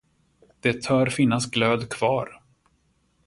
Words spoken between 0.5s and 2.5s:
Det tör finnas glöd kvar.